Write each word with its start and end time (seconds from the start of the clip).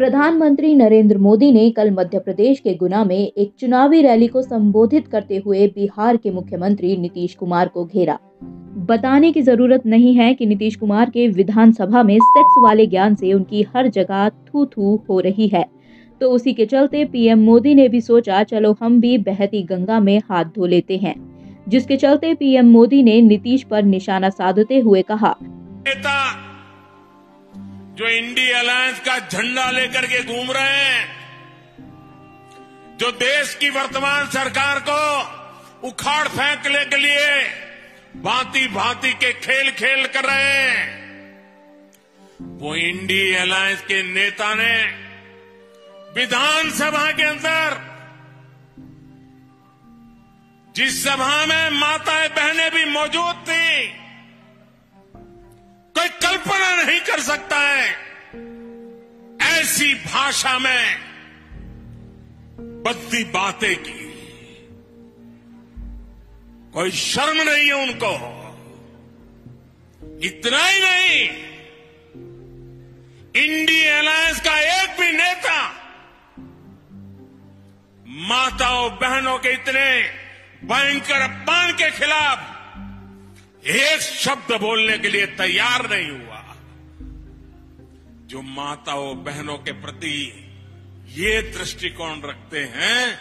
प्रधानमंत्री 0.00 0.74
नरेंद्र 0.74 1.18
मोदी 1.18 1.52
ने 1.52 1.70
कल 1.70 1.90
मध्य 1.90 2.18
प्रदेश 2.18 2.60
के 2.60 2.74
गुना 2.74 3.04
में 3.04 3.32
एक 3.38 3.52
चुनावी 3.60 4.02
रैली 4.02 4.26
को 4.26 4.42
संबोधित 4.42 5.08
करते 5.08 5.42
हुए 5.46 5.66
बिहार 5.66 6.16
के 6.16 6.30
मुख्यमंत्री 6.30 6.96
नीतीश 6.96 7.34
कुमार 7.34 7.68
को 7.68 7.84
घेरा। 7.84 8.18
बताने 8.76 9.32
की 9.32 9.42
ज़रूरत 9.42 9.86
नहीं 9.86 10.14
है 10.14 10.34
कि 10.34 10.46
नीतीश 10.46 10.76
कुमार 10.76 11.10
के 11.10 11.28
विधानसभा 11.28 12.02
में 12.02 12.18
सेक्स 12.22 12.54
वाले 12.62 12.86
ज्ञान 12.86 13.14
से 13.14 13.32
उनकी 13.32 13.66
हर 13.76 13.88
जगह 13.88 14.28
थू 14.28 14.66
थू 14.66 15.02
हो 15.08 15.20
रही 15.20 15.48
है। 15.48 15.64
तो 16.20 16.30
उसी 16.30 16.52
के 16.52 16.66
चलते 16.66 17.04
पीएम 17.04 17.38
मोदी 17.38 17.74
ने 17.74 17.88
भी 17.88 18.00
सोचा, 18.00 18.42
चलो 18.42 18.76
हम 18.82 19.00
भी 19.00 19.18
बहती 19.18 19.62
गंगा 19.62 20.00
में 20.00 20.18
हाथ 20.18 20.44
धो 20.44 20.66
लेते 20.66 20.96
हैं। 20.96 21.14
जिसके 21.68 21.96
चलते 21.96 22.34
पीएम 22.34 22.70
मोदी 22.70 23.02
ने 23.02 23.20
नीतीश 23.20 23.62
पर 23.62 23.82
निशाना 23.82 24.30
साधते 24.30 24.78
हुए 24.78 25.02
कहा 25.02 25.36
जो 28.00 28.08
इंडी 28.08 28.50
अलायंस 28.50 29.00
का 29.00 29.18
झंडा 29.18 29.70
लेकर 29.70 30.06
के 30.06 30.22
घूम 30.24 30.50
रहे 30.52 30.84
हैं, 30.84 31.04
जो 32.98 33.10
देश 33.12 33.54
की 33.54 33.70
वर्तमान 33.70 34.26
सरकार 34.26 34.78
को 34.88 35.00
उखाड़ 35.88 36.28
फेंकने 36.28 36.84
के 36.84 36.96
लिए 36.96 37.42
भांति 38.22 38.66
भांति 38.68 39.12
के 39.12 39.32
खेल 39.32 39.70
खेल 39.70 40.06
कर 40.06 40.24
रहे 40.24 40.52
हैं, 40.52 40.86
वो 42.58 42.74
इंडी 42.76 43.34
अलायंस 43.34 43.80
के 43.80 44.02
नेता 44.02 44.54
ने 44.54 44.74
विधानसभा 46.20 47.10
के 47.12 47.22
अंदर 47.22 47.78
जिस 50.76 51.04
सभा 51.04 51.46
में 51.46 51.70
माताएँ 51.70 52.28
बहनें 52.28 52.70
भी 52.70 52.84
मौजूद 52.84 53.44
थी 53.48 53.92
नहीं 56.90 57.00
कर 57.00 57.20
सकता 57.20 57.58
है। 57.58 57.90
ऐसी 59.60 59.94
भाषा 59.94 60.58
में 60.58 61.00
बद्दी 62.58 63.24
बातें 63.24 63.76
की। 63.76 64.00
कोई 66.74 66.90
शर्म 66.90 67.50
नहीं 67.50 67.66
है 67.66 67.72
उनको। 67.72 68.12
इतना 70.22 70.66
ही 70.66 70.80
नहीं। 70.80 71.28
इंडी 73.44 73.86
अलायंस 73.86 74.40
का 74.40 74.82
एक 74.82 75.00
भी 75.00 75.12
नेता 75.12 75.68
माताओं, 78.06 78.90
बहनों 78.90 79.38
के 79.38 79.48
इतने 79.48 80.02
भयंकर 80.64 81.20
अपमान 81.20 81.72
के 81.72 81.90
खिलाफ 81.90 82.38
एक 83.66 84.00
शब्द 84.00 84.60
बोलने 84.60 84.98
के 84.98 85.08
लिए 85.08 85.26
तैयार 85.26 85.90
नहीं 85.90 86.10
हुआ। 86.10 86.39
जो 88.30 88.42
माताओं 88.42 89.24
बहनों 89.24 89.58
के 89.58 89.72
प्रति 89.72 90.44
ये 91.08 91.42
दृष्टिकोण 91.42 92.22
रखते 92.22 92.58
हैं, 92.74 93.20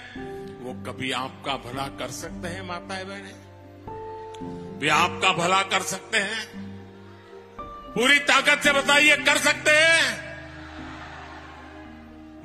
वो 0.63 0.73
कभी 0.73 1.11
आपका 1.11 1.53
भला 1.53 1.87
कर 1.87 2.11
सकते 2.11 2.47
हैं, 2.47 2.67
माताएँ 2.67 3.05
बहने? 3.05 3.31
वे 4.77 4.89
आपका 4.89 5.33
भला 5.33 5.61
कर 5.61 5.81
सकते 5.81 6.17
हैं? 6.17 6.47
पूरी 7.93 8.19
ताकत 8.19 8.63
से 8.63 8.71
बताइए, 8.71 9.15
कर 9.17 9.37
सकते 9.37 9.71
हैं? 9.71 10.37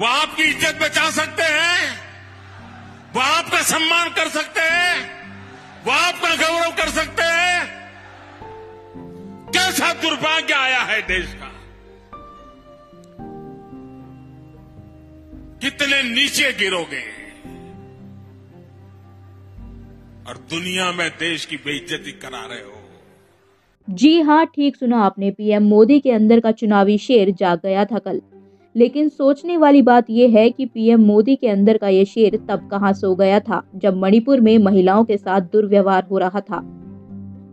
वो 0.00 0.06
आपकी 0.06 0.42
इज़्ज़त 0.42 0.78
बचा 0.82 1.10
सकते 1.10 1.42
हैं? 1.42 1.98
वो 3.14 3.20
आपका 3.20 3.62
सम्मान 3.62 4.08
कर 4.08 4.28
सकते 4.28 4.60
हैं? 4.60 5.22
वो 5.84 5.92
आपका 5.92 6.34
गौरव 6.34 6.76
कर 6.76 6.88
सकते 6.88 7.22
हैं? 7.22 7.90
कैसा 9.50 9.92
दुर्भाग्य 9.92 10.54
आया 10.54 10.80
है 10.80 11.02
देश 11.02 11.34
का? 11.34 11.53
कितने 15.64 16.14
नीचे 16.14 16.52
गिरोगे? 16.52 17.24
और 20.28 20.36
दुनिया 20.36 20.92
में 20.92 21.10
देश 21.10 21.46
की 21.46 21.56
बेइज्जती 21.56 22.12
करा 22.12 22.46
रहे 22.46 22.58
हो। 22.58 22.72
जी 23.90 24.20
हाँ 24.20 24.46
ठीक 24.46 24.76
सुना 24.76 25.00
आपने, 25.00 25.30
पीएम 25.30 25.62
मोदी 25.62 26.00
के 26.00 26.10
अंदर 26.10 26.40
का 26.40 26.50
चुनावी 26.50 26.98
शेर 26.98 27.30
जाग 27.30 27.60
गया 27.62 27.84
था 27.84 27.98
कल। 27.98 28.22
लेकिन 28.76 29.08
सोचने 29.08 29.56
वाली 29.56 29.82
बात 29.82 30.04
यह 30.10 30.30
है 30.30 30.50
कि 30.50 30.66
पीएम 30.66 31.00
मोदी 31.00 31.36
के 31.36 31.48
अंदर 31.48 31.76
का 31.76 31.88
ये 31.88 32.04
शेर 32.04 32.36
तब 32.48 32.68
कहाँ 32.70 32.92
सो 32.92 33.14
गया 33.14 33.40
था, 33.40 33.70
जब 33.74 33.96
मणिपुर 33.96 34.40
में 34.40 34.58
महिलाओं 34.58 35.04
के 35.04 35.16
साथ 35.16 35.40
दुर्व्यवहार 35.40 36.04
हो 36.10 36.18
रहा 36.18 36.40
था। 36.40 36.60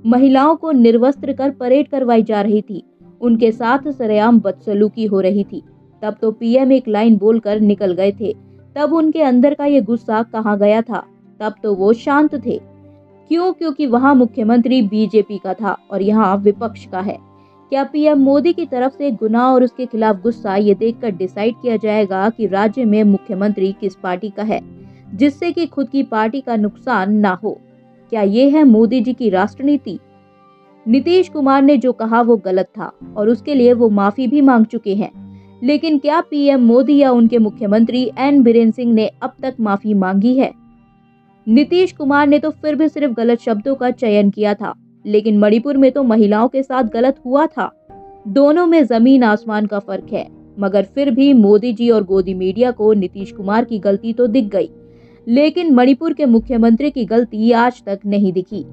महिलाओं 0.06 0.56
को 0.56 0.72
निर्वस्त्र 0.72 1.34
कर 1.34 1.52
परेड 1.52 1.88
करवाई 1.88 2.24
जा 2.24 2.42
रही 2.42 2.62
थी। 2.62 2.84
उनके 3.22 3.52
साथ 3.52 3.92
सरेआम 3.92 4.40
बदसलूकी 4.40 5.06
हो 5.06 5.22
रही 5.22 5.44
थी। 5.44 5.64
तब 6.02 6.16
तो 6.22 6.32
पीएम 6.32 6.72
एक 6.72 6.88
लाइन 6.88 7.18
बोलकर 7.18 7.60
निकल 7.60 7.94
गए 7.94 8.12
थे। 8.12 8.34
तब 8.76 8.94
उनके 8.94 9.22
अंदर 9.22 9.54
का 9.54 9.66
ये 9.66 9.82
गुस्सा 9.82 10.22
कहाँ 10.24 10.58
गया 10.60 10.82
था? 10.82 11.04
तब 11.40 11.56
तो 11.64 11.74
वो 11.76 11.94
शांत 11.94 12.36
थे। 12.46 12.60
क्यों? 13.32 13.52
क्योंकि 13.54 13.86
वहाँ 13.86 14.14
मुख्यमंत्री 14.16 14.82
बीजेपी 14.82 15.38
का 15.38 15.54
था 15.54 15.78
और 15.92 16.02
यहाँ 16.02 16.36
विपक्ष 16.38 16.86
का 16.86 17.00
है। 17.00 17.18
क्या 17.72 17.84
पीएम 17.84 18.20
मोदी 18.20 18.54
की 18.54 18.66
तरफ़ 18.66 18.94
से 18.94 19.12
गुना 19.12 19.48
और 19.54 19.64
उसके 19.64 19.86
खिलाफ 19.86 20.22
गुस्सा 20.22 20.56
ये 20.56 20.74
देखकर 20.74 21.12
डिसाइड 21.12 21.56
किया 21.62 21.76
जाएगा 21.76 22.30
कि 22.30 22.48
राज्य 22.48 22.86
में 22.86 23.04
मुख्यमंत्री 23.04 23.72
किस 23.72 23.96
पार्टी 23.96 24.30
का 24.30 24.44
है, 24.44 24.60
जिससे 25.14 25.52
कि 25.52 25.66
खुद 25.66 25.90
की 25.90 26.04
पार्टी 26.04 26.42
का 26.42 26.56
नुकसान 26.56 27.14
ना 27.14 27.38
हो? 27.44 27.60
क्या 28.12 28.22
ये 28.22 28.50
है 28.50 28.64
मोदी 28.64 29.02
जी 29.02 29.14
की 29.14 29.30
राष्ट्रनीति? 29.30 29.98
नीतीश 30.86 31.30
कुमार 31.30 31.62
ने 31.62 31.78
जो 31.78 31.92
कहा 31.92 32.22
वो 32.22 32.38
गलत 32.38 32.66
था 32.78 32.92
और 33.18 33.30
उसके 33.30 33.56
लिए 33.56 33.74
वो 33.74 33.90
माफ़ी 33.90 34.28
भी 34.28 34.42
मांग 34.42 34.66
चुके 34.66 34.96
हैं। 34.96 35.12
लेकिन 35.62 35.98
क्या 35.98 36.20
पीएम 36.22 36.62
मोदी 36.62 36.98
या 36.98 37.12
उनके 37.12 37.38
मुख्यमंत्री 37.38 38.04
एन 38.20 38.42
बीरेन 38.44 38.72
सिंह 38.72 38.94
ने 38.94 39.08
अब 39.22 39.34
तक 39.42 39.56
माफ़ी 39.60 39.94
मांगी 39.94 40.34
है? 40.36 40.52
नीतीश 41.48 41.92
कुमार 41.92 42.28
ने 42.28 42.40
तो 42.40 42.50
फिर 42.52 42.76
भी 42.76 42.88
सिर्फ़ 42.90 43.14
गलत 43.14 43.40
शब्दों 43.40 43.76
का 43.76 43.92
चयन 43.92 44.30
किया 44.30 44.54
था, 44.54 44.74
लेकिन 45.06 45.38
मणिपुर 45.40 45.78
में 45.78 45.92
तो 45.92 46.04
महिलाओं 46.04 46.48
के 46.48 46.64
साथ 46.64 46.84
गलत 46.84 47.22
हुआ 47.26 47.46
था। 47.48 47.70
दोनों 48.28 48.66
में 48.66 48.84
ज़मीन 48.84 49.24
आसमान 49.24 49.66
का 49.66 49.80
फ़र्क 49.80 50.14
है, 50.14 50.28
मगर 50.60 50.84
फिर 50.86 51.12
भी 51.12 51.32
मोदी 51.34 51.74
जी 51.74 51.90
और 51.90 52.04
गोदी 52.04 52.34
मीडिया 52.34 52.72
को 52.72 52.92
नीतीश 52.94 53.32
कुमार 53.32 53.66
की 53.66 53.80
गलती 53.80 54.14
तो 54.14 54.28
दिख 54.28 54.46
गई, 54.46 54.70
लेकिन 55.28 55.74
मणिपुर 55.74 56.14
के 56.14 56.26
मुख्यमंत्री 56.26 56.92
की 56.92 57.06
गलती 57.06 57.52
आज 57.52 57.82
तक 57.86 58.00
नहीं 58.06 58.34
दिखी। 58.34 58.66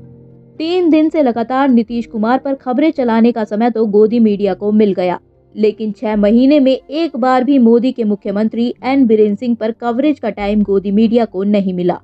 तीन 0.58 0.88
दिन 0.90 1.08
से 1.08 1.22
लगातार 1.22 1.68
नीतीश 1.68 2.06
कुमार 2.06 2.38
पर 2.38 2.54
खबरें 2.54 2.90
चलाने 2.90 3.32
का 3.32 3.44
समय 3.44 3.70
तो 3.70 3.86
गोदी 3.86 4.18
मीडिया 4.20 4.54
को 4.54 4.72
मिल 4.72 4.92
गया। 4.92 5.18
लेकिन 5.54 5.92
छह 5.92 6.16
महीने 6.16 6.58
में 6.60 6.72
एक 6.72 7.16
बार 7.16 7.44
भी 7.44 7.58
मोदी 7.58 7.92
के 7.92 8.04
मुख्यमंत्री 8.04 8.74
एन 8.84 9.06
बीरेन 9.06 9.34
सिंह 9.36 9.54
पर 9.54 9.72
कवरेज 9.72 10.18
का 10.20 10.30
टाइम 10.32 10.62
गोदी 10.62 10.90
मीडिया 10.90 11.24
को 11.24 11.42
नहीं 11.44 11.74
मिला। 11.74 12.00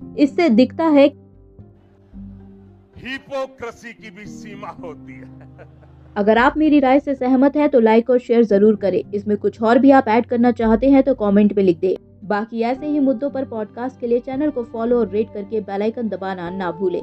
इससे 0.00 0.48
दिखता 0.50 0.86
है 0.86 1.06
हिपोक्रेसी 2.98 3.92
की 3.92 4.10
भी 4.10 4.26
सीमा 4.26 4.68
होती 4.80 5.12
है। 5.12 5.66
अगर 6.16 6.38
आप 6.38 6.56
मेरी 6.56 6.78
राय 6.80 7.00
से 7.00 7.14
सहमत 7.14 7.56
हैं 7.56 7.68
तो 7.68 7.80
लाइक 7.80 8.10
और 8.10 8.18
शेयर 8.18 8.42
ज़रूर 8.44 8.76
करें। 8.76 9.02
इसमें 9.14 9.36
कुछ 9.36 9.60
और 9.62 9.78
भी 9.78 9.90
आप 9.90 10.08
ऐड 10.08 10.26
करना 10.26 10.50
चाहते 10.52 10.90
हैं 10.90 11.02
तो 11.02 11.14
कमेंट 11.14 11.52
में 11.56 11.62
लिख 11.62 11.78
दें। 11.80 11.94
बाकी 12.24 12.62
ऐसे 12.62 12.86
ही 12.86 12.98
मुद्दों 13.00 13.30
पर 13.30 13.44
पॉडकास्ट 13.44 14.00
के 14.00 14.06
लिए 14.06 14.18
चैनल 14.20 14.50
को 14.50 14.64
फॉलो 14.64 14.98
और 14.98 15.10
रेट 15.10 15.32
करके 15.34 15.60
बेल 15.60 15.82
आइकन 15.82 16.08
दबाना 16.08 16.50
ना 16.50 16.70
भूलें। 16.72 17.02